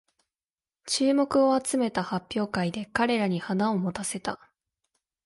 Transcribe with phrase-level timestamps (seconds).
[0.87, 4.39] 注目を集めた発表会で彼らに花を持たせた